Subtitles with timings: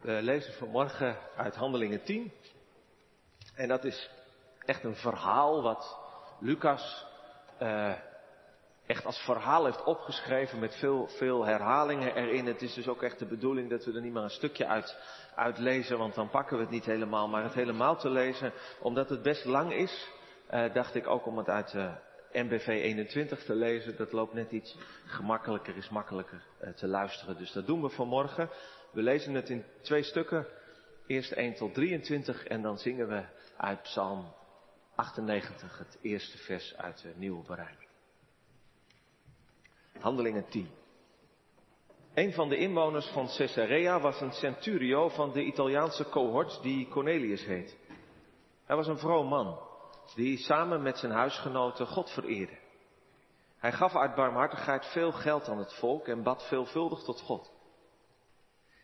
[0.00, 2.32] We lezen vanmorgen uit Handelingen 10.
[3.54, 4.10] En dat is
[4.64, 5.98] echt een verhaal wat
[6.38, 7.06] Lucas
[7.62, 7.92] uh,
[8.86, 12.46] echt als verhaal heeft opgeschreven met veel, veel herhalingen erin.
[12.46, 14.66] Het is dus ook echt de bedoeling dat we er niet maar een stukje
[15.34, 17.28] uit, lezen, want dan pakken we het niet helemaal.
[17.28, 20.08] Maar het helemaal te lezen, omdat het best lang is,
[20.50, 21.92] uh, dacht ik ook om het uit uh,
[22.32, 23.96] MBV 21 te lezen.
[23.96, 26.42] Dat loopt net iets gemakkelijker, is makkelijker
[26.76, 27.36] te luisteren.
[27.36, 28.50] Dus dat doen we vanmorgen.
[28.92, 30.46] We lezen het in twee stukken.
[31.06, 33.24] Eerst 1 tot 23 en dan zingen we
[33.56, 34.34] uit Psalm
[34.94, 37.88] 98, het eerste vers uit de nieuwe bereiding.
[39.98, 40.68] Handelingen 10.
[42.14, 47.44] Een van de inwoners van Caesarea was een centurio van de Italiaanse cohort die Cornelius
[47.44, 47.78] heet.
[48.64, 49.58] Hij was een vroom man
[50.14, 52.58] die samen met zijn huisgenoten God vereerde.
[53.58, 57.52] Hij gaf uit barmhartigheid veel geld aan het volk en bad veelvuldig tot God.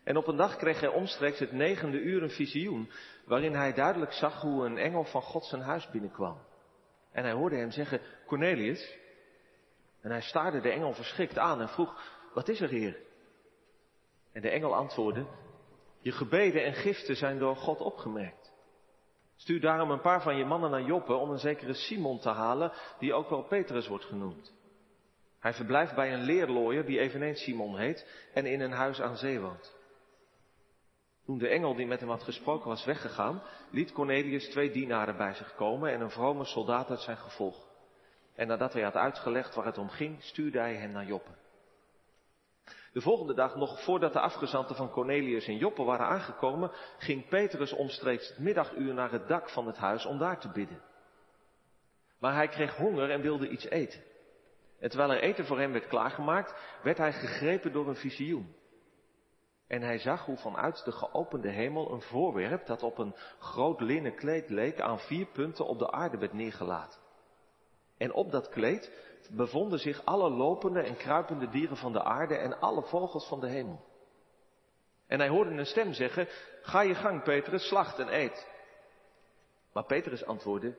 [0.07, 2.91] En op een dag kreeg hij omstreeks het negende uur een visioen,
[3.25, 6.39] waarin hij duidelijk zag hoe een engel van God zijn huis binnenkwam.
[7.13, 8.99] En hij hoorde hem zeggen, Cornelius.
[10.01, 12.01] En hij staarde de engel verschrikt aan en vroeg,
[12.35, 12.97] wat is er hier?
[14.33, 15.27] En de engel antwoordde,
[16.01, 18.53] je gebeden en giften zijn door God opgemerkt.
[19.37, 22.73] Stuur daarom een paar van je mannen naar Joppe om een zekere Simon te halen,
[22.99, 24.55] die ook wel Petrus wordt genoemd.
[25.41, 29.41] Hij verblijft bij een leerlooier die eveneens Simon heet en in een huis aan zee
[29.41, 29.76] woont.
[31.27, 35.35] Toen de engel die met hem had gesproken was weggegaan, liet Cornelius twee dienaren bij
[35.35, 37.67] zich komen en een vrome soldaat uit zijn gevolg.
[38.35, 41.31] En nadat hij had uitgelegd waar het om ging, stuurde hij hen naar Joppe.
[42.93, 47.73] De volgende dag, nog voordat de afgezanten van Cornelius in Joppe waren aangekomen, ging Petrus
[47.73, 50.83] omstreeks het middaguur naar het dak van het huis om daar te bidden.
[52.19, 54.03] Maar hij kreeg honger en wilde iets eten.
[54.81, 58.55] En terwijl er eten voor hem werd klaargemaakt, werd hij gegrepen door een visioen.
[59.67, 64.15] En hij zag hoe vanuit de geopende hemel een voorwerp dat op een groot linnen
[64.15, 67.01] kleed leek aan vier punten op de aarde werd neergelaten.
[67.97, 68.91] En op dat kleed
[69.31, 73.49] bevonden zich alle lopende en kruipende dieren van de aarde en alle vogels van de
[73.49, 73.85] hemel.
[75.07, 76.29] En hij hoorde een stem zeggen,
[76.63, 78.49] ga je gang Petrus, slacht en eet.
[79.73, 80.79] Maar Petrus antwoordde,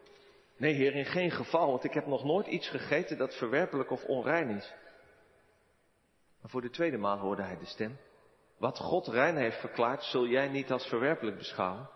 [0.58, 4.04] nee heer, in geen geval, want ik heb nog nooit iets gegeten dat verwerpelijk of
[4.04, 4.74] onrein is.
[6.42, 7.98] Maar voor de tweede maal hoorde hij de stem,
[8.58, 11.90] wat God rein heeft verklaard, zul jij niet als verwerpelijk beschouwen.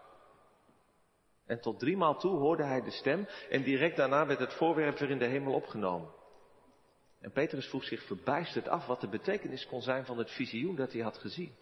[1.46, 5.10] En tot driemaal toe hoorde hij de stem en direct daarna werd het voorwerp weer
[5.10, 6.10] in de hemel opgenomen.
[7.22, 10.92] En Petrus vroeg zich verbijsterd af wat de betekenis kon zijn van het visioen dat
[10.94, 11.56] hij had gezien.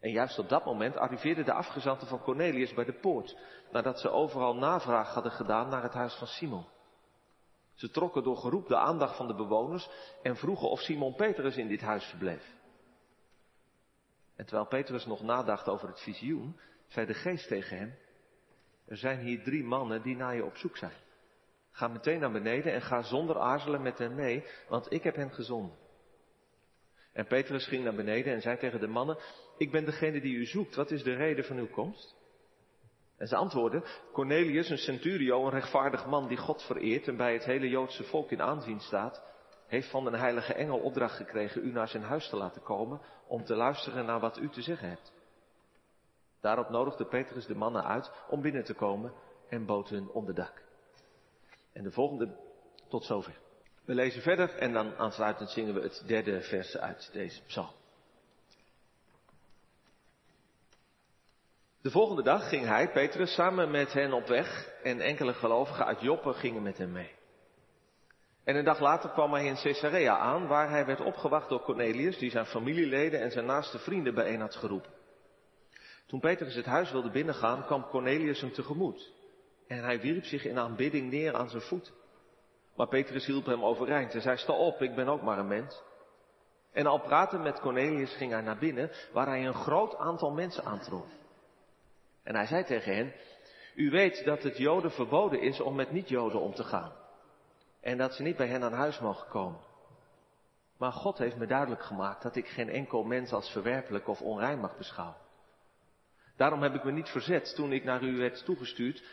[0.00, 3.36] En juist op dat moment arriveerden de afgezanten van Cornelius bij de poort,
[3.70, 6.66] nadat ze overal navraag hadden gedaan naar het huis van Simon.
[7.74, 9.88] Ze trokken door geroep de aandacht van de bewoners
[10.22, 12.52] en vroegen of Simon Petrus in dit huis verbleef.
[14.36, 17.94] En terwijl Petrus nog nadacht over het visioen, zei de geest tegen hem,
[18.86, 21.02] er zijn hier drie mannen die naar je op zoek zijn.
[21.70, 25.32] Ga meteen naar beneden en ga zonder aarzelen met hen mee, want ik heb hen
[25.32, 25.76] gezonden.
[27.12, 29.18] En Petrus ging naar beneden en zei tegen de mannen,
[29.58, 32.14] ik ben degene die u zoekt, wat is de reden van uw komst?
[33.16, 37.44] En ze antwoordden, Cornelius, een centurio, een rechtvaardig man die God vereert en bij het
[37.44, 39.22] hele Joodse volk in aanzien staat,
[39.66, 43.44] heeft van een heilige engel opdracht gekregen u naar zijn huis te laten komen om
[43.44, 45.12] te luisteren naar wat u te zeggen hebt.
[46.40, 49.12] Daarop nodigde Petrus de mannen uit om binnen te komen
[49.48, 50.62] en bood hun onderdak.
[51.72, 52.36] En de volgende
[52.88, 53.38] tot zover.
[53.84, 57.72] We lezen verder en dan aansluitend zingen we het derde vers uit deze psalm.
[61.80, 66.00] De volgende dag ging hij, Petrus, samen met hen op weg en enkele gelovigen uit
[66.00, 67.14] Joppe gingen met hem mee.
[68.44, 72.18] En een dag later kwam hij in Caesarea aan, waar hij werd opgewacht door Cornelius,
[72.18, 74.90] die zijn familieleden en zijn naaste vrienden bijeen had geroepen.
[76.06, 79.12] Toen Petrus het huis wilde binnengaan, kwam Cornelius hem tegemoet.
[79.66, 81.92] En hij wierp zich in aanbidding neer aan zijn voeten.
[82.76, 85.82] Maar Petrus hielp hem overeind en zei, sta op, ik ben ook maar een mens.
[86.72, 90.64] En al praten met Cornelius ging hij naar binnen, waar hij een groot aantal mensen
[90.64, 91.06] aantrof.
[92.22, 93.12] En hij zei tegen hen,
[93.74, 96.92] u weet dat het Joden verboden is om met niet-Joden om te gaan.
[97.84, 99.60] En dat ze niet bij hen aan huis mogen komen.
[100.78, 104.58] Maar God heeft me duidelijk gemaakt dat ik geen enkel mens als verwerpelijk of onrein
[104.58, 105.16] mag beschouwen.
[106.36, 109.04] Daarom heb ik me niet verzet toen ik naar u werd toegestuurd.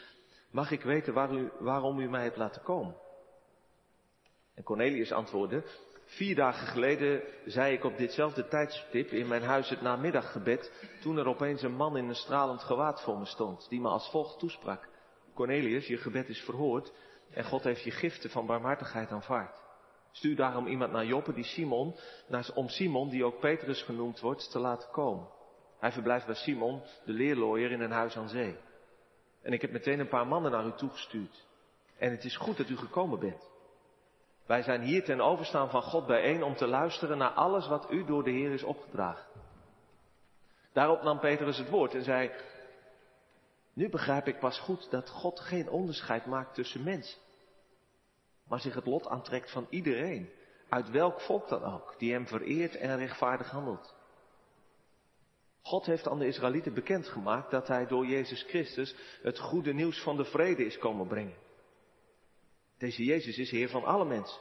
[0.51, 1.13] Mag ik weten
[1.59, 2.95] waarom u mij hebt laten komen?
[4.55, 5.63] En Cornelius antwoordde,
[6.05, 10.71] vier dagen geleden zei ik op ditzelfde tijdstip in mijn huis het namiddaggebed,
[11.01, 14.09] toen er opeens een man in een stralend gewaad voor me stond, die me als
[14.09, 14.89] volgt toesprak.
[15.33, 16.91] Cornelius, je gebed is verhoord
[17.33, 19.61] en God heeft je giften van barmhartigheid aanvaard.
[20.11, 21.95] Stuur daarom iemand naar Joppe, die Simon,
[22.53, 25.27] om Simon, die ook Petrus genoemd wordt, te laten komen.
[25.79, 28.57] Hij verblijft bij Simon, de leerlooier, in een huis aan zee.
[29.41, 31.45] En ik heb meteen een paar mannen naar u toegestuurd.
[31.97, 33.49] En het is goed dat u gekomen bent.
[34.45, 38.05] Wij zijn hier ten overstaan van God bijeen om te luisteren naar alles wat u
[38.05, 39.25] door de Heer is opgedragen.
[40.73, 42.31] Daarop nam Petrus het woord en zei,
[43.73, 47.19] nu begrijp ik pas goed dat God geen onderscheid maakt tussen mensen,
[48.47, 50.29] maar zich het lot aantrekt van iedereen,
[50.69, 53.95] uit welk volk dan ook, die hem vereert en rechtvaardig handelt.
[55.61, 60.17] God heeft aan de Israëlieten bekendgemaakt dat hij door Jezus Christus het goede nieuws van
[60.17, 61.37] de vrede is komen brengen.
[62.77, 64.39] Deze Jezus is Heer van alle mensen.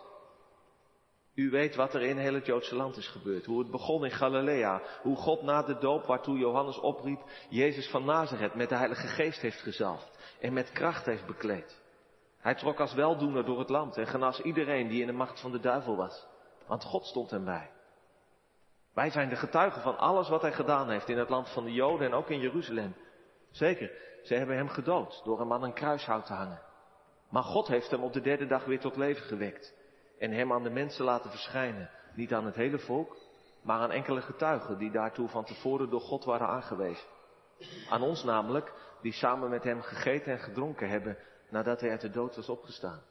[1.34, 3.44] U weet wat er in heel het Joodse land is gebeurd.
[3.44, 4.82] Hoe het begon in Galilea.
[5.02, 9.40] Hoe God na de doop waartoe Johannes opriep, Jezus van Nazareth met de Heilige Geest
[9.40, 10.36] heeft gezalfd.
[10.40, 11.82] En met kracht heeft bekleed.
[12.38, 15.52] Hij trok als weldoener door het land en genas iedereen die in de macht van
[15.52, 16.26] de duivel was.
[16.66, 17.70] Want God stond hem bij.
[18.94, 21.72] Wij zijn de getuigen van alles wat hij gedaan heeft in het land van de
[21.72, 22.94] Joden en ook in Jeruzalem.
[23.50, 23.90] Zeker,
[24.22, 26.62] ze hebben hem gedood door hem aan een kruishout te hangen.
[27.28, 29.78] Maar God heeft hem op de derde dag weer tot leven gewekt
[30.20, 31.90] en hem aan de mensen laten verschijnen.
[32.14, 33.16] Niet aan het hele volk,
[33.62, 37.08] maar aan enkele getuigen die daartoe van tevoren door God waren aangewezen.
[37.90, 38.72] Aan ons namelijk,
[39.02, 41.18] die samen met hem gegeten en gedronken hebben
[41.48, 43.02] nadat hij uit de dood was opgestaan.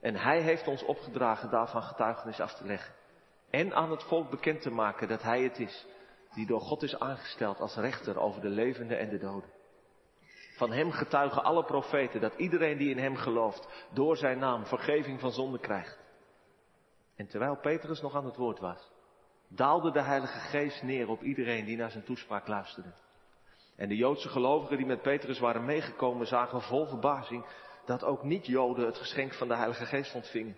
[0.00, 2.94] En hij heeft ons opgedragen daarvan getuigenis af te leggen.
[3.50, 5.86] En aan het volk bekend te maken dat hij het is
[6.34, 9.50] die door God is aangesteld als rechter over de levenden en de doden.
[10.56, 15.20] Van hem getuigen alle profeten dat iedereen die in hem gelooft door zijn naam vergeving
[15.20, 16.07] van zonde krijgt.
[17.18, 18.90] En terwijl Petrus nog aan het woord was,
[19.48, 22.92] daalde de Heilige Geest neer op iedereen die naar zijn toespraak luisterde.
[23.76, 27.44] En de Joodse gelovigen die met Petrus waren meegekomen zagen vol verbazing
[27.84, 30.56] dat ook niet-Joden het geschenk van de Heilige Geest ontvingen.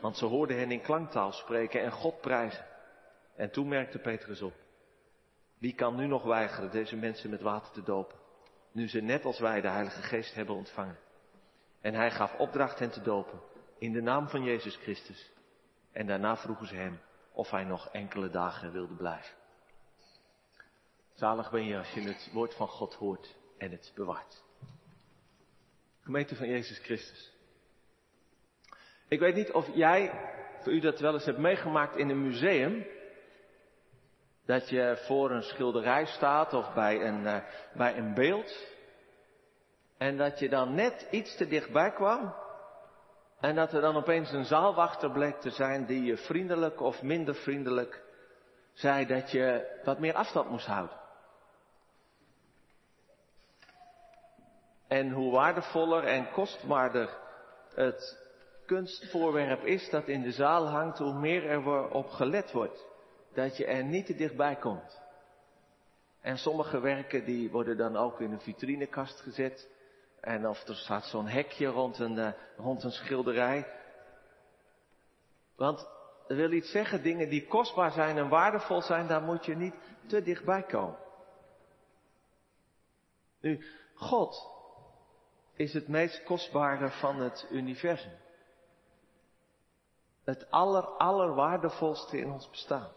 [0.00, 2.64] Want ze hoorden hen in klanktaal spreken en God prijzen.
[3.36, 4.54] En toen merkte Petrus op.
[5.58, 8.16] Wie kan nu nog weigeren deze mensen met water te dopen?
[8.72, 10.98] Nu ze net als wij de Heilige Geest hebben ontvangen.
[11.80, 13.40] En hij gaf opdracht hen te dopen.
[13.78, 15.36] In de naam van Jezus Christus.
[15.92, 17.00] En daarna vroegen ze hem
[17.32, 19.36] of hij nog enkele dagen wilde blijven.
[21.14, 24.42] Zalig ben je als je het woord van God hoort en het bewaart.
[26.00, 27.32] Gemeente van Jezus Christus.
[29.08, 30.10] Ik weet niet of jij,
[30.60, 32.86] voor u dat wel eens hebt meegemaakt in een museum,
[34.44, 37.40] dat je voor een schilderij staat of bij een, uh,
[37.74, 38.66] bij een beeld,
[39.98, 42.34] en dat je dan net iets te dichtbij kwam,
[43.40, 47.34] en dat er dan opeens een zaalwachter bleek te zijn die je vriendelijk of minder
[47.34, 48.02] vriendelijk
[48.72, 50.96] zei dat je wat meer afstand moest houden.
[54.88, 57.16] En hoe waardevoller en kostbaarder
[57.74, 58.26] het
[58.66, 62.86] kunstvoorwerp is dat in de zaal hangt, hoe meer er op gelet wordt.
[63.34, 65.00] Dat je er niet te dichtbij komt.
[66.20, 69.70] En sommige werken die worden dan ook in een vitrinekast gezet.
[70.20, 73.72] En of er staat zo'n hekje rond een, uh, rond een schilderij.
[75.56, 75.88] Want
[76.26, 79.74] dat wil iets zeggen, dingen die kostbaar zijn en waardevol zijn, daar moet je niet
[80.06, 80.98] te dichtbij komen.
[83.40, 84.56] Nu, God
[85.52, 88.18] is het meest kostbare van het universum.
[90.24, 92.92] Het aller, allerwaardevolste in ons bestaan.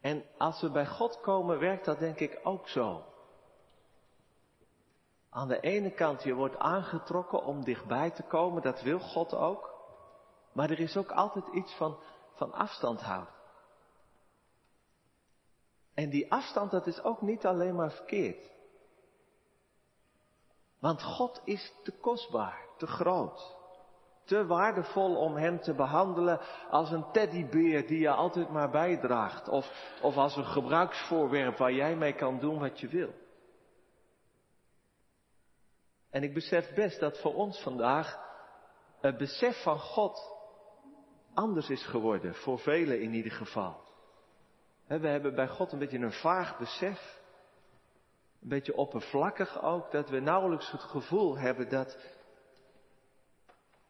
[0.00, 3.04] En als we bij God komen, werkt dat denk ik ook zo.
[5.30, 9.74] Aan de ene kant, je wordt aangetrokken om dichtbij te komen, dat wil God ook.
[10.52, 11.98] Maar er is ook altijd iets van,
[12.34, 13.34] van afstand houden.
[15.94, 18.50] En die afstand, dat is ook niet alleen maar verkeerd.
[20.78, 23.56] Want God is te kostbaar, te groot,
[24.24, 29.48] te waardevol om Hem te behandelen als een teddybeer die je altijd maar bijdraagt.
[29.48, 33.12] Of, of als een gebruiksvoorwerp waar jij mee kan doen wat je wil.
[36.10, 38.18] En ik besef best dat voor ons vandaag
[39.00, 40.38] het besef van God
[41.34, 43.88] anders is geworden, voor velen in ieder geval.
[44.86, 47.20] We hebben bij God een beetje een vaag besef,
[48.42, 51.96] een beetje oppervlakkig ook, dat we nauwelijks het gevoel hebben dat,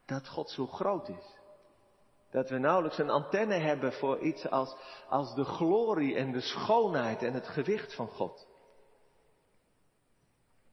[0.07, 1.39] dat God zo groot is.
[2.31, 4.77] Dat we nauwelijks een antenne hebben voor iets als,
[5.09, 8.50] als de glorie en de schoonheid en het gewicht van God.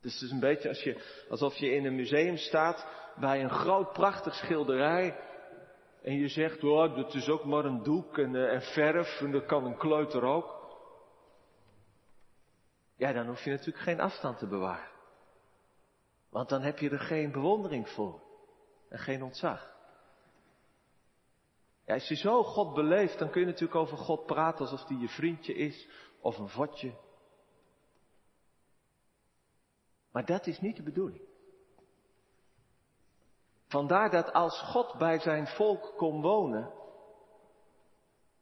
[0.07, 3.49] Dus het is een beetje als je, alsof je in een museum staat bij een
[3.49, 5.19] groot prachtig schilderij.
[6.01, 9.31] En je zegt, oh, dat is ook maar een doek en, uh, en verf en
[9.31, 10.77] dat kan een kleuter ook.
[12.95, 14.91] Ja, dan hoef je natuurlijk geen afstand te bewaren.
[16.29, 18.21] Want dan heb je er geen bewondering voor.
[18.89, 19.71] En geen ontzag.
[21.85, 24.97] Ja, als je zo God beleeft, dan kun je natuurlijk over God praten alsof hij
[24.97, 25.87] je vriendje is
[26.21, 27.05] of een vodje.
[30.17, 31.21] Maar dat is niet de bedoeling.
[33.67, 36.71] Vandaar dat als God bij zijn volk kon wonen,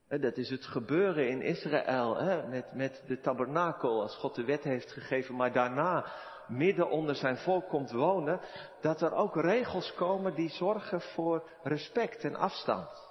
[0.08, 4.64] dat is het gebeuren in Israël, hè, met, met de tabernakel, als God de wet
[4.64, 6.12] heeft gegeven, maar daarna
[6.48, 8.40] midden onder zijn volk komt wonen,
[8.82, 13.10] dat er ook regels komen die zorgen voor respect en afstand.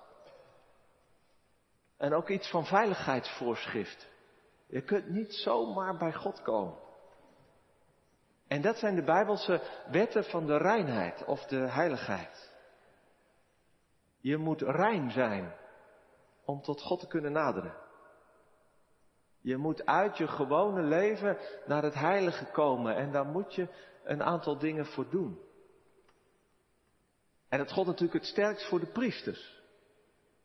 [1.96, 4.08] En ook iets van veiligheidsvoorschrift.
[4.66, 6.82] Je kunt niet zomaar bij God komen.
[8.48, 9.60] En dat zijn de Bijbelse
[9.90, 12.52] wetten van de reinheid of de heiligheid.
[14.20, 15.54] Je moet rein zijn
[16.44, 17.74] om tot God te kunnen naderen.
[19.40, 23.68] Je moet uit je gewone leven naar het heilige komen en daar moet je
[24.04, 25.38] een aantal dingen voor doen.
[27.48, 29.62] En dat God natuurlijk het sterkst voor de priesters.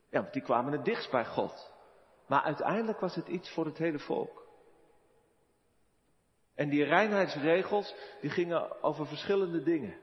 [0.10, 1.72] Ja, want die kwamen het dichtst bij God.
[2.28, 4.49] Maar uiteindelijk was het iets voor het hele volk.
[6.60, 9.98] En die reinheidsregels, die gingen over verschillende dingen.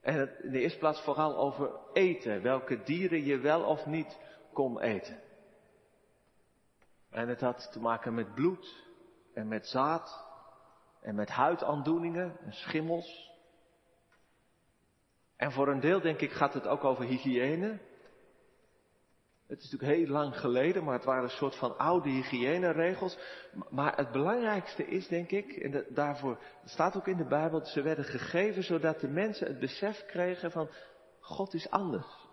[0.00, 2.42] En in de eerste plaats vooral over eten.
[2.42, 4.18] Welke dieren je wel of niet
[4.52, 5.20] kon eten.
[7.10, 8.86] En het had te maken met bloed
[9.34, 10.26] en met zaad
[11.00, 13.30] en met huidaandoeningen en schimmels.
[15.36, 17.80] En voor een deel denk ik gaat het ook over hygiëne.
[19.50, 23.18] Het is natuurlijk heel lang geleden, maar het waren een soort van oude hygiëneregels.
[23.70, 28.04] Maar het belangrijkste is, denk ik, en daarvoor staat ook in de Bijbel, ze werden
[28.04, 30.70] gegeven zodat de mensen het besef kregen van
[31.20, 32.28] God is anders.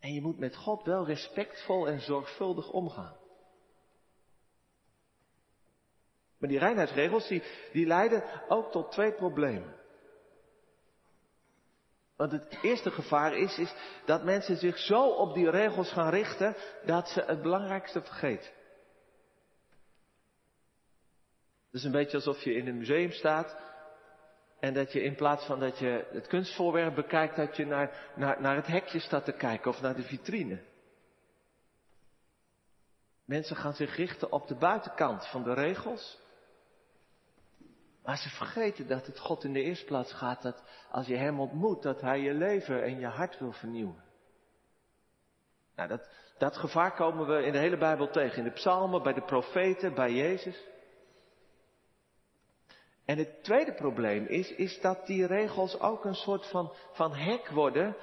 [0.00, 3.16] En je moet met God wel respectvol en zorgvuldig omgaan.
[6.38, 9.74] Maar die reinheidsregels, die, die leiden ook tot twee problemen.
[12.16, 16.56] Want het eerste gevaar is, is dat mensen zich zo op die regels gaan richten
[16.84, 18.50] dat ze het belangrijkste vergeten.
[21.66, 23.56] Het is een beetje alsof je in een museum staat
[24.60, 28.40] en dat je in plaats van dat je het kunstvoorwerp bekijkt, dat je naar, naar,
[28.40, 30.62] naar het hekje staat te kijken of naar de vitrine.
[33.24, 36.18] Mensen gaan zich richten op de buitenkant van de regels.
[38.04, 41.40] Maar ze vergeten dat het God in de eerste plaats gaat dat als je Hem
[41.40, 44.04] ontmoet, dat Hij je leven en je hart wil vernieuwen.
[45.76, 46.08] Nou, dat,
[46.38, 48.38] dat gevaar komen we in de hele Bijbel tegen.
[48.38, 50.64] In de psalmen, bij de profeten, bij Jezus.
[53.04, 57.48] En het tweede probleem is, is dat die regels ook een soort van, van hek
[57.48, 57.96] worden,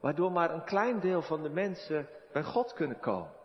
[0.00, 3.39] waardoor maar een klein deel van de mensen bij God kunnen komen.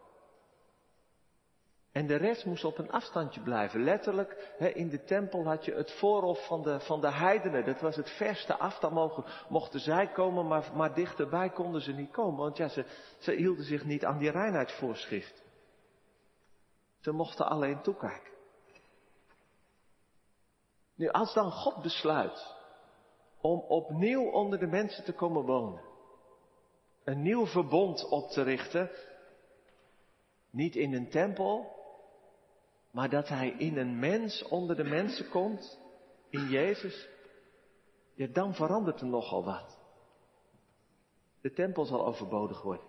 [1.96, 3.84] En de rest moest op een afstandje blijven.
[3.84, 7.66] Letterlijk, hè, in de tempel had je het voorhof van de, van de heidenen.
[7.66, 8.80] Dat was het verste af.
[8.80, 12.40] Daar mogen, mochten zij komen, maar, maar dichterbij konden ze niet komen.
[12.40, 12.86] Want ja, ze,
[13.20, 15.44] ze hielden zich niet aan die reinheidsvoorschrift.
[17.00, 18.34] Ze mochten alleen toekijken.
[20.96, 22.56] Nu, als dan God besluit
[23.42, 25.82] om opnieuw onder de mensen te komen wonen,
[27.04, 28.90] een nieuw verbond op te richten,
[30.50, 31.75] niet in een tempel,
[32.96, 35.80] maar dat Hij in een mens onder de mensen komt,
[36.30, 37.08] in Jezus,
[38.14, 39.78] ja, dan verandert er nogal wat.
[41.42, 42.86] De tempel zal overbodig worden.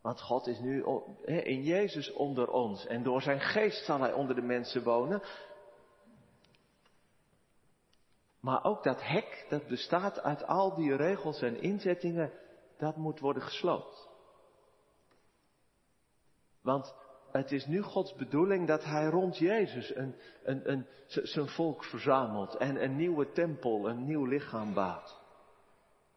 [0.00, 0.84] Want God is nu
[1.26, 5.22] in Jezus onder ons en door zijn geest zal hij onder de mensen wonen.
[8.40, 12.32] Maar ook dat hek, dat bestaat uit al die regels en inzettingen,
[12.78, 14.09] dat moet worden gesloopt.
[16.62, 16.94] Want
[17.32, 22.54] het is nu Gods bedoeling dat hij rond Jezus een, een, een, zijn volk verzamelt
[22.54, 25.20] en een nieuwe tempel, een nieuw lichaam bouwt.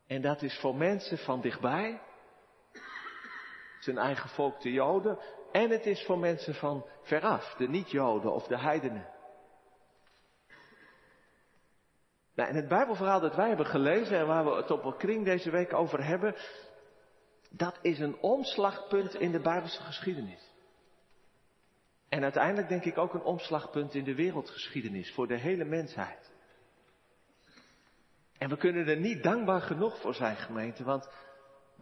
[0.08, 2.02] En dat is voor mensen van dichtbij,
[3.80, 5.20] zijn eigen volk, de Joden.
[5.52, 9.08] En het is voor mensen van veraf, de niet-Joden of de heidenen.
[12.36, 15.26] Nou, en het Bijbelverhaal dat wij hebben gelezen en waar we het op een kring
[15.26, 16.36] deze week over hebben,
[17.56, 20.52] dat is een omslagpunt in de Bijbelse geschiedenis.
[22.10, 26.32] En uiteindelijk denk ik ook een omslagpunt in de wereldgeschiedenis voor de hele mensheid.
[28.38, 31.10] En we kunnen er niet dankbaar genoeg voor zijn, gemeente, want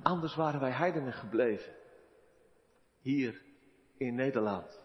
[0.01, 1.75] anders waren wij heidenen gebleven
[2.99, 3.41] hier
[3.97, 4.81] in Nederland.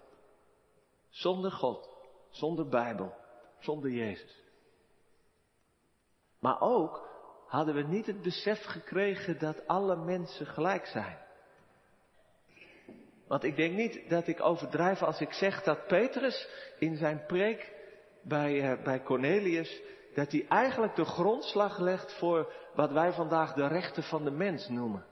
[1.09, 1.89] Zonder God,
[2.31, 3.15] zonder Bijbel,
[3.59, 4.45] zonder Jezus.
[6.39, 7.06] Maar ook
[7.57, 11.19] hadden we niet het besef gekregen dat alle mensen gelijk zijn.
[13.29, 16.49] Want ik denk niet dat ik overdrijf als ik zeg dat Petrus
[16.79, 17.73] in zijn preek
[18.23, 19.81] bij, uh, bij Cornelius,
[20.15, 24.69] dat hij eigenlijk de grondslag legt voor wat wij vandaag de rechten van de mens
[24.69, 25.07] noemen.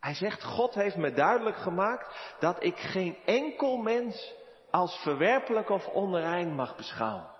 [0.00, 4.34] Hij zegt, God heeft me duidelijk gemaakt dat ik geen enkel mens
[4.70, 7.38] als verwerpelijk of onrein mag beschouwen.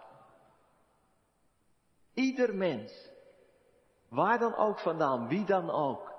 [2.21, 3.11] Ieder mens,
[4.09, 6.12] waar dan ook vandaan, wie dan ook,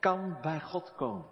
[0.00, 1.26] kan bij God komen.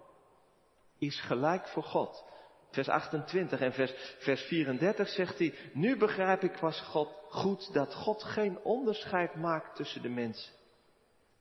[0.98, 2.24] Is gelijk voor God.
[2.70, 7.94] Vers 28 en vers, vers 34 zegt hij, nu begrijp ik was God goed dat
[7.94, 10.54] God geen onderscheid maakt tussen de mensen.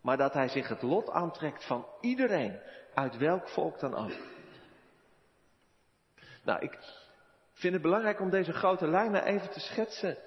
[0.02, 2.60] Maar dat hij zich het lot aantrekt van iedereen,
[2.94, 4.18] uit welk volk dan ook.
[6.44, 6.80] Nou, ik
[7.54, 10.18] vind het belangrijk om deze grote lijnen even te schetsen.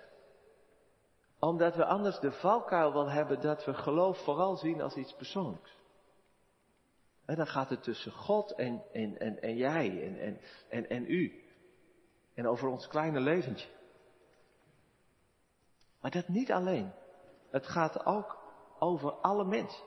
[1.38, 5.76] Omdat we anders de valkuil wel hebben dat we geloof vooral zien als iets persoonlijks.
[7.24, 11.10] En dan gaat het tussen God en, en, en, en jij en, en, en, en
[11.10, 11.44] u.
[12.34, 13.68] En over ons kleine leventje.
[16.00, 16.92] Maar dat niet alleen.
[17.50, 18.38] Het gaat ook
[18.78, 19.84] over alle mensen.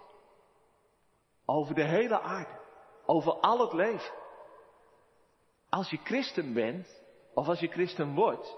[1.45, 2.59] Over de hele aarde.
[3.05, 4.13] Over al het leven.
[5.69, 7.03] Als je christen bent,
[7.33, 8.57] of als je christen wordt,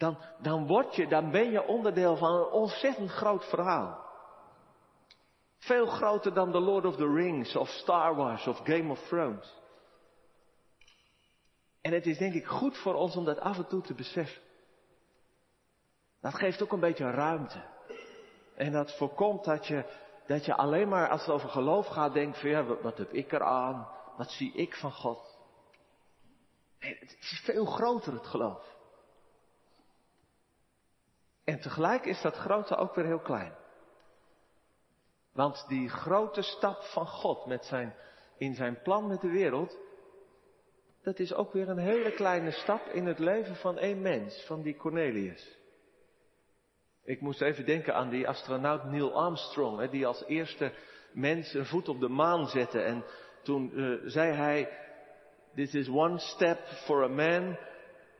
[0.00, 4.08] dan, dan word je, dan ben je onderdeel van een ontzettend groot verhaal.
[5.58, 9.58] Veel groter dan The Lord of the Rings of Star Wars of Game of Thrones.
[11.80, 14.42] En het is denk ik goed voor ons om dat af en toe te beseffen.
[16.20, 17.62] Dat geeft ook een beetje ruimte.
[18.54, 19.84] En dat voorkomt dat je,
[20.26, 23.32] dat je alleen maar als het over geloof gaat denkt van ja, wat, heb ik
[23.32, 23.88] eraan?
[24.16, 25.38] Wat zie ik van God?
[26.78, 28.78] Het is veel groter het geloof.
[31.50, 33.52] En tegelijk is dat grote ook weer heel klein.
[35.32, 37.94] Want die grote stap van God met zijn,
[38.36, 39.78] in zijn plan met de wereld,
[41.02, 44.62] dat is ook weer een hele kleine stap in het leven van één mens, van
[44.62, 45.58] die Cornelius.
[47.04, 50.72] Ik moest even denken aan die astronaut Neil Armstrong, hè, die als eerste
[51.12, 52.80] mens een voet op de maan zette.
[52.80, 53.04] En
[53.42, 54.68] toen uh, zei hij,
[55.54, 57.58] this is one step for a man,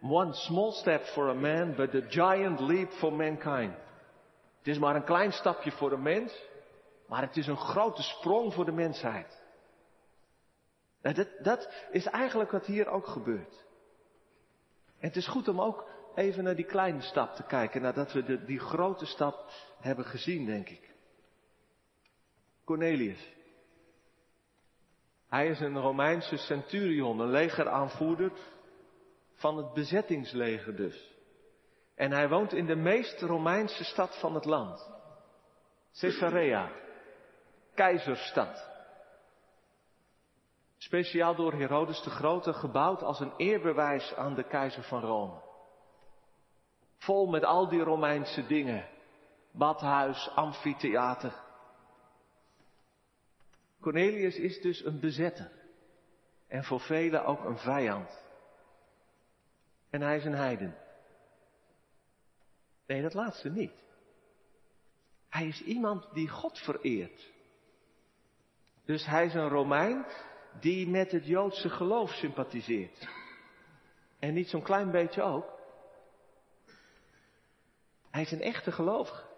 [0.00, 3.74] one small step for a man, but a giant leap for mankind.
[4.58, 6.48] Het is maar een klein stapje voor een mens,
[7.06, 9.40] maar het is een grote sprong voor de mensheid.
[11.02, 13.64] Nou, dat, dat is eigenlijk wat hier ook gebeurt.
[14.98, 18.22] En het is goed om ook even naar die kleine stap te kijken, nadat we
[18.22, 20.94] de, die grote stap hebben gezien, denk ik.
[22.64, 23.32] Cornelius.
[25.28, 28.32] Hij is een Romeinse centurion, een legeraanvoerder
[29.40, 31.14] van het bezettingsleger dus.
[31.94, 34.90] En hij woont in de meest Romeinse stad van het land.
[36.00, 36.70] Caesarea
[37.74, 38.68] keizersstad.
[40.76, 45.40] Speciaal door Herodes de Grote gebouwd als een eerbewijs aan de keizer van Rome.
[46.96, 48.88] Vol met al die Romeinse dingen.
[49.53, 51.35] Badhuis, amfitheater.
[53.81, 55.50] Cornelius is dus een bezetter.
[56.48, 58.29] En voor velen ook een vijand.
[59.90, 60.76] En hij is een heiden.
[62.87, 63.85] Nee, dat laatste niet.
[65.29, 67.31] Hij is iemand die God vereert.
[68.85, 70.07] Dus hij is een Romein
[70.61, 73.09] die met het Joodse geloof sympathiseert.
[74.18, 75.59] En niet zo'n klein beetje ook.
[78.11, 79.29] Hij is een echte gelovige.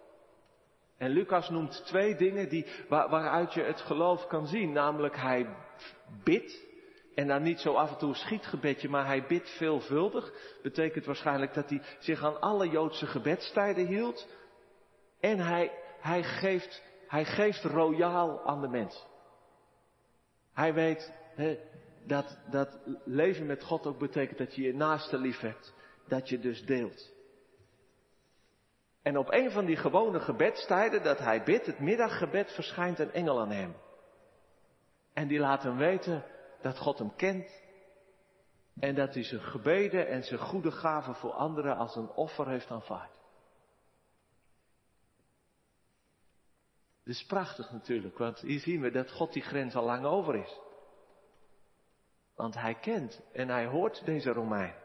[0.97, 4.71] En Lucas noemt twee dingen die, waar, waaruit je het geloof kan zien.
[4.71, 5.55] Namelijk hij
[6.23, 6.65] bidt.
[7.15, 10.33] En dan niet zo af en toe een schietgebedje, maar hij bidt veelvuldig.
[10.61, 14.27] Betekent waarschijnlijk dat hij zich aan alle Joodse gebedstijden hield.
[15.19, 19.05] En hij, hij, geeft, hij geeft royaal aan de mens.
[20.53, 21.13] Hij weet
[22.05, 25.73] dat, dat leven met God ook betekent dat je je naaste lief hebt.
[26.07, 27.11] Dat je dus deelt.
[29.01, 33.39] En op een van die gewone gebedstijden dat hij bidt, het middaggebed, verschijnt een engel
[33.39, 33.75] aan hem.
[35.13, 36.23] En die laat hem weten
[36.63, 37.61] dat God hem kent.
[38.79, 42.71] En dat hij zijn gebeden en zijn goede gaven voor anderen als een offer heeft
[42.71, 43.21] aanvaard.
[47.03, 50.35] Dat is prachtig natuurlijk, want hier zien we dat God die grens al lang over
[50.35, 50.59] is.
[52.35, 54.82] Want hij kent en hij hoort deze Romein.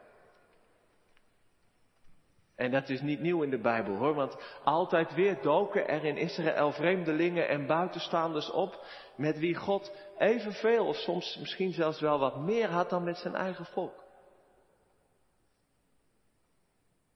[2.59, 6.17] En dat is niet nieuw in de Bijbel hoor, want altijd weer doken er in
[6.17, 12.37] Israël vreemdelingen en buitenstaanders op met wie God evenveel of soms misschien zelfs wel wat
[12.37, 14.03] meer had dan met zijn eigen volk.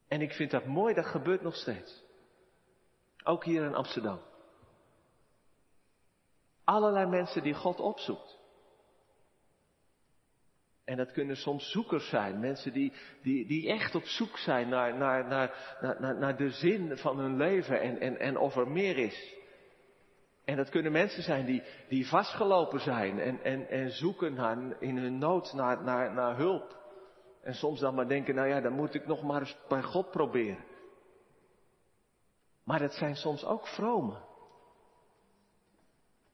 [0.08, 2.04] En ik vind dat mooi, dat gebeurt nog steeds.
[3.24, 4.20] Ook hier in Amsterdam.
[6.64, 8.40] Allerlei mensen die God opzoekt.
[10.86, 14.98] En dat kunnen soms zoekers zijn, mensen die, die, die echt op zoek zijn naar,
[14.98, 18.98] naar, naar, naar, naar de zin van hun leven en, en, en of er meer
[18.98, 19.42] is.
[20.46, 24.98] En dat kunnen mensen zijn die, die vastgelopen zijn en, en, en zoeken naar, in
[24.98, 26.82] hun nood naar, naar, naar hulp.
[27.42, 30.12] En soms dan maar denken, nou ja, dan moet ik nog maar eens bij God
[30.12, 30.66] proberen.
[32.64, 34.24] Maar het zijn soms ook vromen.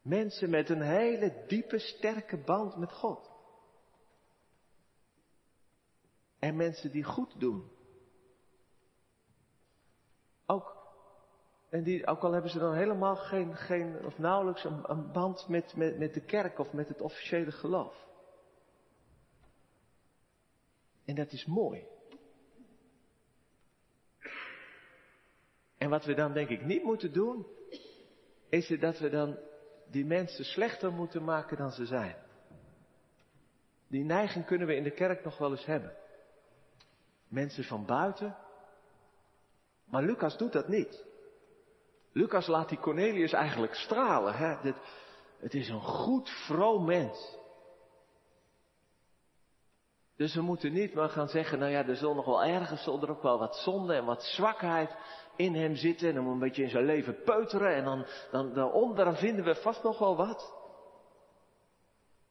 [0.01, 3.28] Mensen met een hele diepe, sterke band met God.
[6.39, 7.71] En mensen die goed doen.
[10.45, 10.77] Ook,
[11.69, 15.47] en die, ook al hebben ze dan helemaal geen, geen of nauwelijks een, een band
[15.47, 18.07] met, met, met de kerk of met het officiële geloof.
[21.05, 21.87] En dat is mooi.
[25.77, 27.47] En wat we dan denk ik niet moeten doen,
[28.49, 29.37] is dat we dan
[29.87, 32.15] die mensen slechter moeten maken dan ze zijn.
[33.87, 35.98] Die neiging kunnen we in de kerk nog wel eens hebben.
[37.29, 38.37] Mensen van buiten.
[39.85, 41.05] Maar Lucas doet dat niet.
[42.11, 44.33] Lucas laat die Cornelius eigenlijk stralen.
[44.33, 44.73] Hè?
[45.39, 47.37] het is een goed, vroom mens.
[50.15, 53.01] Dus we moeten niet maar gaan zeggen, nou ja, er zal nog wel ergens, zal
[53.01, 54.95] er ook wel wat zonde en wat zwakheid
[55.35, 56.09] in hem zitten.
[56.09, 59.83] En dan een beetje in zijn leven peuteren en dan, dan daaronder vinden we vast
[59.83, 60.57] nog wel wat.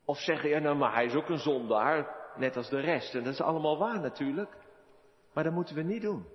[0.04, 3.14] Of zeggen, ja nou, maar hij is ook een zondaar, net als de rest.
[3.14, 4.56] En dat is allemaal waar natuurlijk.
[5.38, 6.27] Maar dat moeten we niet doen.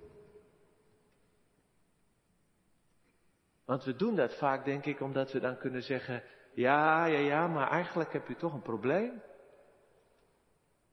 [3.64, 6.22] Want we doen dat vaak, denk ik, omdat we dan kunnen zeggen,
[6.54, 9.22] ja, ja, ja, maar eigenlijk heb je toch een probleem.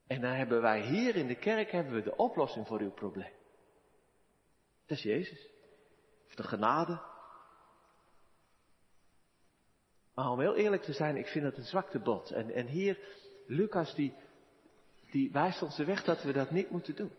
[0.08, 3.34] En dan hebben wij hier in de kerk hebben we de oplossing voor uw probleem.
[4.86, 5.50] Dat is Jezus.
[6.28, 7.02] Of de genade.
[10.14, 12.32] Maar om heel eerlijk te zijn, ik vind het een zwaktebod.
[12.32, 13.00] En, en hier,
[13.48, 14.14] Lucas die,
[15.12, 17.12] die wijst ons de weg dat we dat niet moeten doen.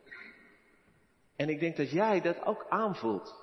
[1.37, 3.41] En ik denk dat jij dat ook aanvoelt.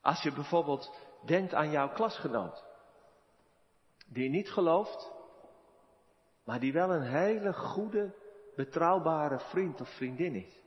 [0.00, 2.64] Als je bijvoorbeeld denkt aan jouw klasgenoot.
[4.06, 5.12] Die niet gelooft,
[6.44, 8.14] maar die wel een hele goede,
[8.56, 10.64] betrouwbare vriend of vriendin is.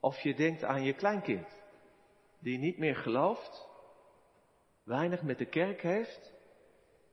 [0.00, 1.62] Of je denkt aan je kleinkind,
[2.38, 3.68] die niet meer gelooft,
[4.82, 6.32] weinig met de kerk heeft,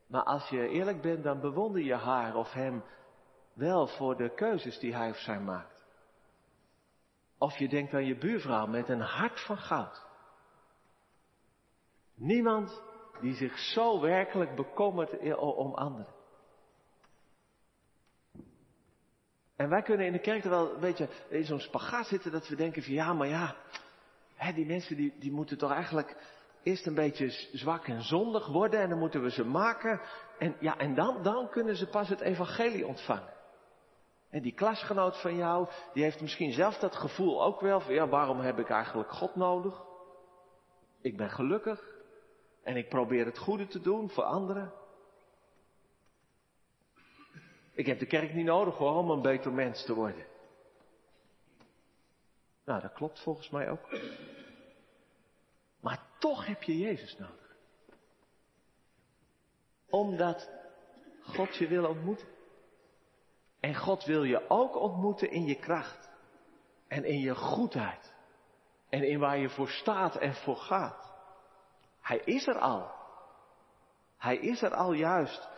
[0.08, 2.84] maar als je eerlijk bent, dan bewonder je haar of hem
[3.54, 5.86] wel voor de keuzes die hij of zij maakt.
[7.38, 10.06] Of je denkt aan je buurvrouw met een hart van goud.
[12.16, 12.82] Niemand
[13.22, 16.14] die zich zo werkelijk bekommert om anderen.
[19.56, 22.48] En wij kunnen in de kerk er wel een beetje in zo'n spagaat zitten dat
[22.48, 23.56] we denken van ja, maar ja,
[24.36, 26.16] hè, die mensen die, die moeten toch eigenlijk
[26.64, 30.02] eerst een beetje zwak en zondig worden en dan moeten we ze maken.
[30.40, 33.33] En, ja, en dan, dan kunnen ze pas het evangelie ontvangen.
[34.34, 38.08] En die klasgenoot van jou, die heeft misschien zelf dat gevoel ook wel van ja,
[38.08, 39.84] waarom heb ik eigenlijk God nodig?
[41.02, 41.96] Ik ben gelukkig
[42.64, 44.74] en ik probeer het goede te doen voor anderen.
[47.74, 50.26] Ik heb de kerk niet nodig hoor, om een beter mens te worden.
[52.66, 54.00] Nou, dat klopt volgens mij ook.
[55.80, 57.56] Maar toch heb je Jezus nodig.
[59.90, 60.50] Omdat
[61.22, 62.33] God je wil ontmoeten.
[63.64, 66.10] En God wil je ook ontmoeten in je kracht.
[66.88, 68.14] En in je goedheid.
[68.90, 71.14] En in waar je voor staat en voor gaat.
[72.02, 72.92] Hij is er al.
[74.18, 75.50] Hij is er al juist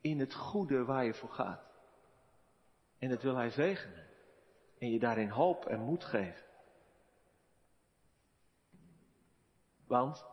[0.00, 1.62] in het goede waar je voor gaat.
[2.98, 4.06] En dat wil Hij zegenen.
[4.78, 6.44] En je daarin hoop en moed geven.
[9.86, 10.24] Want,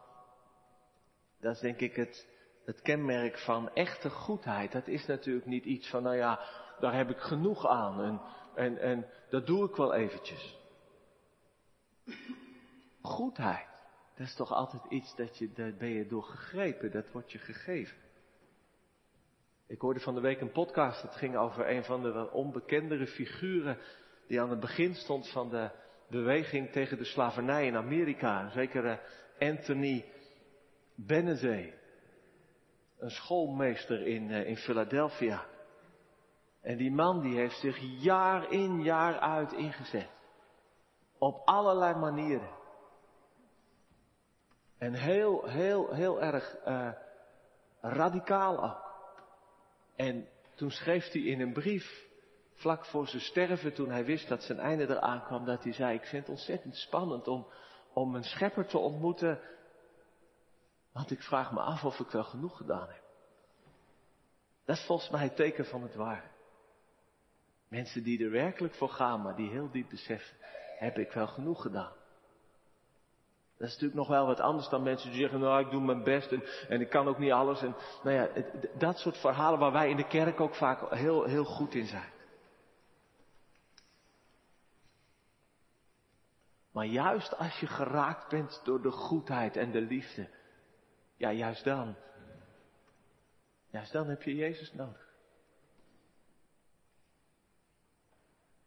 [1.40, 2.35] dat is denk ik het,
[2.66, 4.72] het kenmerk van echte goedheid.
[4.72, 6.40] Dat is natuurlijk niet iets van, nou ja,
[6.80, 8.22] daar heb ik genoeg aan en,
[8.56, 10.58] en, en dat doe ik wel eventjes.
[13.02, 13.68] Goedheid,
[14.16, 17.38] dat is toch altijd iets dat je, daar ben je door gegrepen, dat wordt je
[17.38, 17.98] gegeven.
[19.68, 23.78] Ik hoorde van de week een podcast, het ging over een van de onbekendere figuren
[24.28, 25.70] die aan het begin stond van de
[26.10, 28.44] beweging tegen de slavernij in Amerika.
[28.44, 29.00] Een zekere
[29.40, 30.06] Anthony
[30.96, 31.74] Benezee,
[33.06, 35.46] een schoolmeester in, eh, in Philadelphia.
[36.62, 40.10] En die man die heeft zich jaar in jaar uit ingezet.
[41.18, 42.50] Op allerlei manieren.
[44.78, 46.92] En heel, heel, heel erg uh,
[47.82, 48.84] radicaal ook.
[49.96, 52.08] En toen schreef hij in een brief,
[52.54, 55.96] vlak voor zijn sterven, toen hij wist dat zijn einde eraan kwam, dat hij zei,
[55.96, 57.48] ik vind het ontzettend spannend om,
[57.94, 59.40] om een schepper te ontmoeten,
[60.96, 63.04] want ik vraag me af of ik wel genoeg gedaan heb.
[64.66, 66.28] Dat is volgens mij het teken van het ware.
[67.68, 70.38] Mensen die er werkelijk voor gaan, maar die heel diep beseffen,
[70.78, 71.92] heb ik wel genoeg gedaan.
[73.58, 76.04] Dat is natuurlijk nog wel wat anders dan mensen die zeggen, nou ik doe mijn
[76.04, 77.62] best en, en ik kan ook niet alles.
[77.62, 78.28] En, nou ja,
[78.78, 82.12] dat soort verhalen waar wij in de kerk ook vaak heel, heel goed in zijn.
[86.72, 90.30] Maar juist als je geraakt bent door de goedheid en de liefde,
[91.18, 91.96] ja juist dan,
[93.70, 95.14] juist dan heb je Jezus nodig.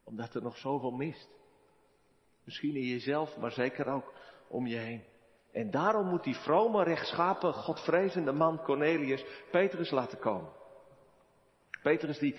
[0.05, 1.29] Omdat er nog zoveel mist.
[2.45, 4.13] Misschien in jezelf, maar zeker ook
[4.49, 5.05] om je heen.
[5.53, 10.53] En daarom moet die vrome, rechtschapen, godvrezende man Cornelius Petrus laten komen.
[11.83, 12.37] Petrus die,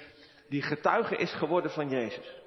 [0.49, 2.41] die getuige is geworden van Jezus.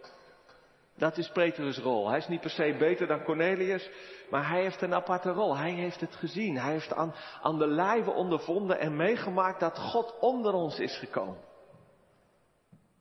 [1.03, 2.09] Dat is Petrus' rol.
[2.09, 3.91] Hij is niet per se beter dan Cornelius,
[4.31, 5.57] maar hij heeft een aparte rol.
[5.57, 6.59] Hij heeft het gezien.
[6.59, 11.41] Hij heeft aan, aan de lijve ondervonden en meegemaakt dat God onder ons is gekomen.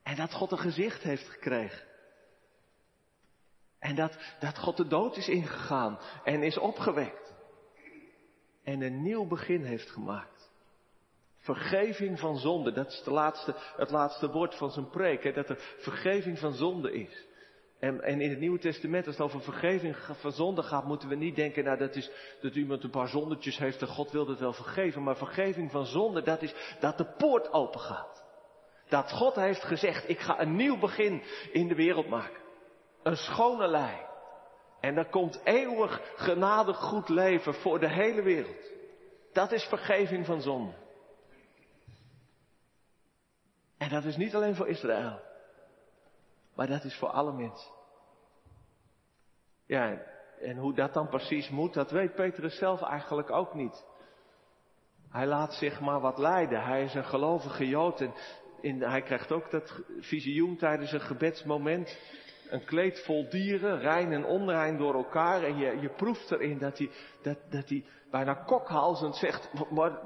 [0.03, 1.87] En dat God een gezicht heeft gekregen.
[3.79, 7.33] En dat, dat God de dood is ingegaan en is opgewekt.
[8.63, 10.51] En een nieuw begin heeft gemaakt.
[11.37, 15.75] Vergeving van zonde, dat is laatste, het laatste woord van zijn preek, hè, dat er
[15.77, 17.29] vergeving van zonde is.
[17.82, 21.36] En, in het Nieuwe Testament, als het over vergeving van zonde gaat, moeten we niet
[21.36, 24.54] denken, nou dat is dat iemand een paar zondetjes heeft en God wil het wel
[24.54, 25.04] vergeven.
[25.04, 28.24] Maar vergeving van zonde, dat is dat de poort open gaat.
[28.89, 32.41] Dat God heeft gezegd, ik ga een nieuw begin in de wereld maken.
[33.04, 33.98] Een schone lei.
[34.80, 38.72] En er komt eeuwig genadig goed leven voor de hele wereld.
[39.34, 40.74] Dat is vergeving van zonde.
[43.78, 45.31] En dat is niet alleen voor Israël.
[46.62, 47.71] Maar dat is voor alle mensen.
[49.65, 50.02] Ja,
[50.39, 53.86] en hoe dat dan precies moet, dat weet Petrus zelf eigenlijk ook niet.
[55.10, 56.63] Hij laat zich maar wat leiden.
[56.63, 58.02] Hij is een gelovige Jood
[58.62, 62.00] en hij krijgt ook dat visioen tijdens een gebedsmoment.
[62.50, 65.43] Een kleed vol dieren, rein en onrein door elkaar.
[65.43, 70.00] En je, je proeft erin dat hij, dat, dat hij bijna kokhalzend zegt, maar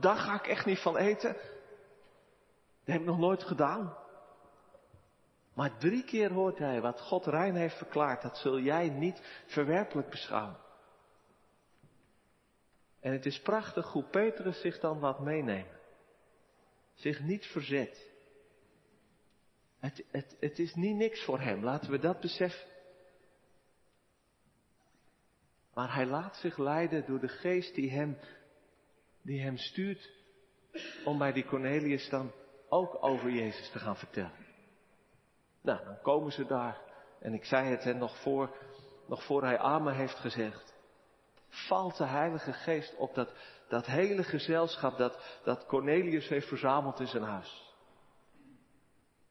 [0.00, 1.32] daar ga ik echt niet van eten.
[1.32, 4.03] Dat heb ik nog nooit gedaan.
[5.54, 10.10] Maar drie keer hoort hij wat God rein heeft verklaard, dat zul jij niet verwerpelijk
[10.10, 10.56] beschouwen.
[13.00, 15.80] En het is prachtig hoe Petrus zich dan laat meenemen.
[16.94, 18.12] Zich niet verzet.
[19.78, 22.68] Het, het, het is niet niks voor hem, laten we dat beseffen.
[25.74, 28.18] Maar hij laat zich leiden door de geest die hem,
[29.22, 30.10] die hem stuurt
[31.04, 32.32] om bij die Cornelius dan
[32.68, 34.43] ook over Jezus te gaan vertellen.
[35.64, 36.78] Nou, dan komen ze daar.
[37.20, 38.56] En ik zei het hen nog voor,
[39.06, 40.74] nog voor hij Amen heeft gezegd.
[41.48, 43.32] Valt de Heilige Geest op dat,
[43.68, 47.74] dat hele gezelschap dat, dat Cornelius heeft verzameld in zijn huis.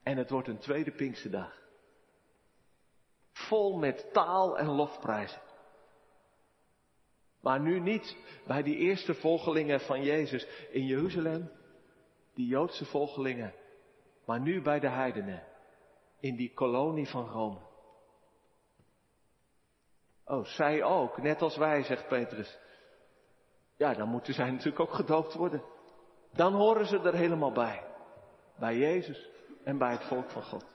[0.03, 1.61] En het wordt een tweede Pinksterdag.
[3.31, 5.41] Vol met taal en lofprijzen.
[7.41, 8.17] Maar nu niet
[8.47, 11.51] bij die eerste volgelingen van Jezus in Jeruzalem,
[12.33, 13.53] die Joodse volgelingen,
[14.25, 15.51] maar nu bij de heidenen
[16.23, 17.59] in die kolonie van Rome.
[20.25, 22.57] Oh, zij ook, net als wij, zegt Petrus.
[23.77, 25.63] Ja, dan moeten zij natuurlijk ook gedoopt worden.
[26.33, 27.83] Dan horen ze er helemaal bij.
[28.59, 29.29] Bij Jezus
[29.63, 30.65] en bij het volk van God.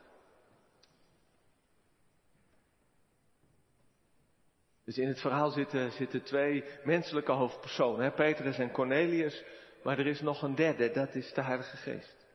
[4.84, 8.12] Dus in het verhaal zitten, zitten twee menselijke hoofdpersonen, hè?
[8.12, 9.44] Petrus en Cornelius.
[9.82, 12.26] Maar er is nog een derde, dat is de Heilige Geest.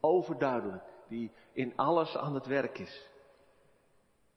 [0.00, 3.10] Overduidelijk die in alles aan het werk is.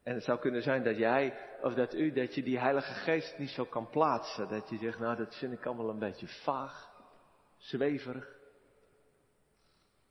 [0.04, 3.38] En het zou kunnen zijn dat jij, of dat u, dat je die Heilige Geest
[3.38, 4.47] niet zo kan plaatsen.
[4.47, 6.89] Dat je zegt, nou dat vind ik allemaal een beetje vaag,
[7.58, 8.36] zweverig.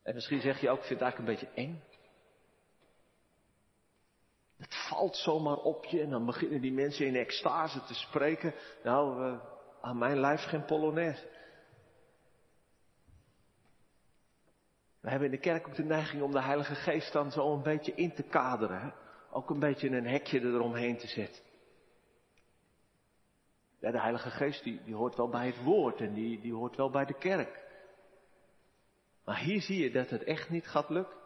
[0.03, 1.83] En misschien zeg je ook, ik vind het een beetje eng.
[4.57, 8.53] Het valt zomaar op je en dan beginnen die mensen in extase te spreken.
[8.83, 9.39] Nou, uh,
[9.81, 11.27] aan mijn lijf geen polonaise.
[15.05, 17.63] We hebben in de kerk ook de neiging om de Heilige Geest dan zo een
[17.63, 18.81] beetje in te kaderen.
[18.81, 18.89] Hè?
[19.31, 21.43] Ook een beetje een hekje eromheen te zetten.
[23.79, 26.75] Ja, de Heilige Geest die, die hoort wel bij het woord en die, die hoort
[26.75, 27.65] wel bij de kerk.
[29.25, 31.17] Maar hier zie je dat het echt niet gaat lukken.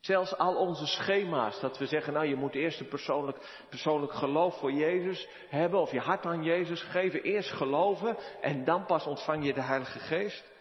[0.00, 4.58] Zelfs al onze schema's, dat we zeggen, nou je moet eerst een persoonlijk, persoonlijk geloof
[4.58, 9.44] voor Jezus hebben, of je hart aan Jezus geven, eerst geloven en dan pas ontvang
[9.44, 10.52] je de Heilige Geest.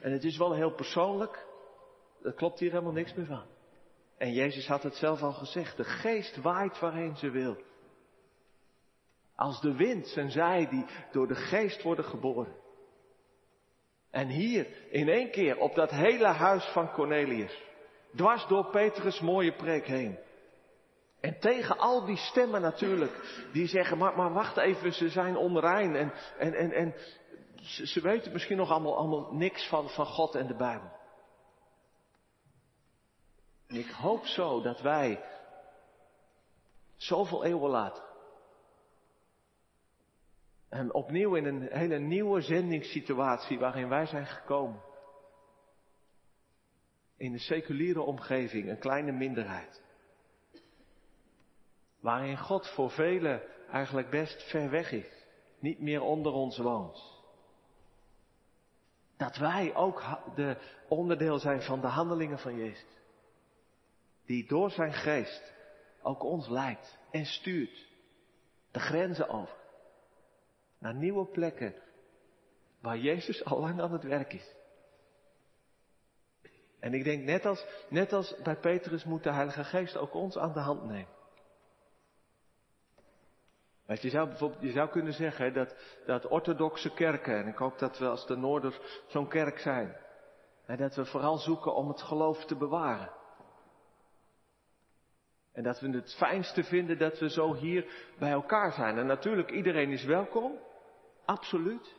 [0.00, 1.46] En het is wel heel persoonlijk.
[2.22, 3.46] Dat klopt hier helemaal niks meer van.
[4.18, 5.76] En Jezus had het zelf al gezegd.
[5.76, 7.56] De geest waait waarheen ze wil.
[9.34, 12.56] Als de wind zijn zij die door de geest worden geboren.
[14.10, 17.62] En hier, in één keer, op dat hele huis van Cornelius,
[18.14, 20.18] dwars door Petrus' mooie preek heen.
[21.20, 25.96] En tegen al die stemmen natuurlijk, die zeggen, maar, maar wacht even, ze zijn onrein
[25.96, 26.94] en, en, en, en
[27.62, 30.90] ze, weten misschien nog allemaal, allemaal niks van, van God en de Bijbel.
[33.66, 35.24] En ik hoop zo dat wij,
[36.96, 38.06] zoveel eeuwen later,
[40.68, 44.80] en opnieuw in een hele nieuwe zendingssituatie waarin wij zijn gekomen.
[47.16, 49.82] In een seculiere omgeving, een kleine minderheid.
[52.00, 55.26] Waarin God voor velen eigenlijk best ver weg is.
[55.58, 57.17] Niet meer onder ons woont.
[59.18, 60.02] Dat wij ook
[60.34, 60.56] de
[60.88, 62.96] onderdeel zijn van de handelingen van Jezus.
[64.26, 65.52] Die door zijn geest
[66.02, 67.86] ook ons leidt en stuurt.
[68.70, 69.56] De grenzen over.
[70.78, 71.74] Naar nieuwe plekken
[72.80, 74.56] waar Jezus al lang aan het werk is.
[76.80, 80.36] En ik denk net als, net als bij Petrus moet de Heilige Geest ook ons
[80.36, 81.17] aan de hand nemen.
[83.88, 85.74] Want je zou bijvoorbeeld, je zou kunnen zeggen dat,
[86.06, 89.96] dat orthodoxe kerken, en ik hoop dat we als de Noorders zo'n kerk zijn,
[90.66, 93.10] en dat we vooral zoeken om het geloof te bewaren.
[95.52, 98.98] En dat we het fijnste vinden dat we zo hier bij elkaar zijn.
[98.98, 100.58] En natuurlijk, iedereen is welkom.
[101.24, 101.96] Absoluut.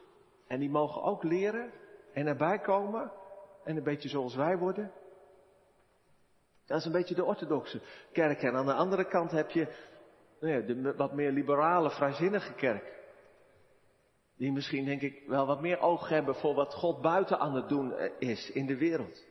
[0.48, 1.72] En die mogen ook leren
[2.14, 3.12] en erbij komen.
[3.64, 4.92] En een beetje zoals wij worden.
[6.66, 8.42] Dat is een beetje de orthodoxe kerk.
[8.42, 9.68] En aan de andere kant heb je
[10.40, 12.98] nou ja, de wat meer liberale, vrijzinnige kerk.
[14.38, 17.70] Die misschien, denk ik, wel wat meer oog hebben voor wat God buiten aan het
[17.70, 19.26] doen is in de wereld.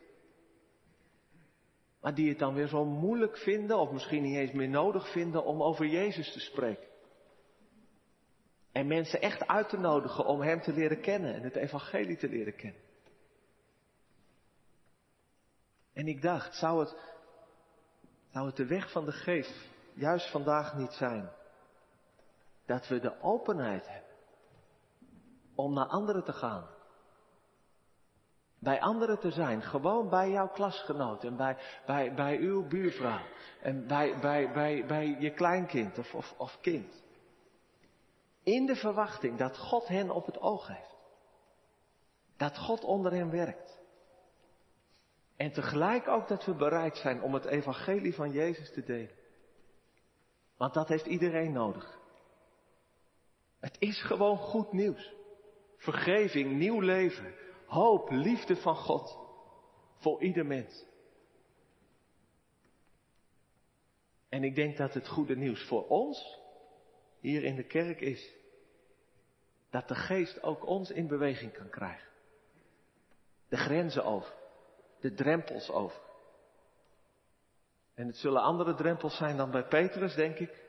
[2.01, 5.45] Maar die het dan weer zo moeilijk vinden, of misschien niet eens meer nodig vinden,
[5.45, 6.87] om over Jezus te spreken.
[8.71, 12.29] En mensen echt uit te nodigen om Hem te leren kennen en het Evangelie te
[12.29, 12.81] leren kennen.
[15.93, 16.97] En ik dacht, zou het,
[18.31, 19.69] zou het de weg van de geest
[19.99, 21.29] juist vandaag niet zijn?
[22.65, 24.09] Dat we de openheid hebben
[25.55, 26.67] om naar anderen te gaan.
[28.59, 33.25] Bij anderen te zijn, gewoon bij jouw klasgenoot en bij, bij, bij uw buurvrouw
[33.61, 37.03] en bij, bij, bij, bij je kleinkind of, of, of kind.
[38.43, 40.97] In de verwachting dat God hen op het oog heeft.
[42.37, 43.79] Dat God onder hen werkt.
[45.35, 49.18] En tegelijk ook dat we bereid zijn om het evangelie van Jezus te delen.
[50.59, 51.99] Want dat heeft iedereen nodig.
[53.59, 55.13] Het is gewoon goed nieuws.
[55.77, 57.33] Vergeving, nieuw leven,
[57.65, 59.17] hoop, liefde van God.
[59.97, 60.85] Voor ieder mens.
[64.29, 66.39] En ik denk dat het goede nieuws voor ons
[67.19, 68.35] hier in de kerk is
[69.69, 72.09] dat de geest ook ons in beweging kan krijgen.
[73.47, 74.33] De grenzen over,
[74.99, 76.01] de drempels over.
[77.99, 80.67] En het zullen andere drempels zijn dan bij Petrus, denk ik.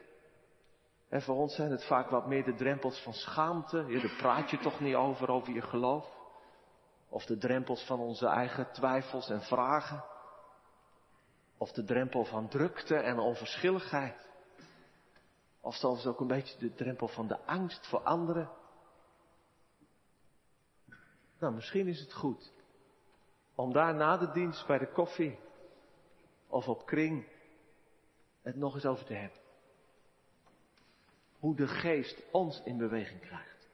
[1.09, 3.85] En voor ons zijn het vaak wat meer de drempels van schaamte.
[3.89, 6.07] Ja, daar praat je toch niet over, over je geloof.
[7.09, 10.05] Of de drempels van onze eigen twijfels en vragen.
[11.59, 14.29] Of de drempel van drukte en onverschilligheid.
[15.61, 18.51] Of zelfs ook een beetje de drempel van de angst voor anderen.
[21.39, 22.53] Nou, misschien is het goed
[23.55, 25.39] om daar na de dienst bij de koffie
[26.51, 27.27] of op kring
[28.43, 29.39] het nog eens over te hebben.
[31.39, 33.69] Hoe de geest ons in beweging krijgt.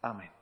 [0.00, 0.37] Amen.